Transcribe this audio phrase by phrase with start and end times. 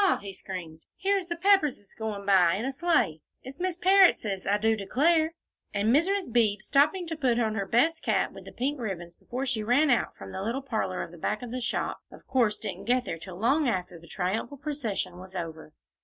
[0.19, 4.75] he screamed, "here's the Pepperses goin' by in a sleigh; it's Miss Parrottses, I do
[4.75, 5.35] declare."
[5.75, 6.33] And Mrs.
[6.33, 9.91] Beebe, stopping to put on her best cap with the pink ribbons before she ran
[9.91, 13.37] out from the little parlor back of the shop, of course didn't get there till
[13.37, 15.71] long after the triumphal procession was over.